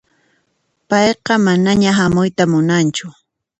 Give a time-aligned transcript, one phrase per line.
[0.89, 3.07] Payqa manaña hamuyta munanchu.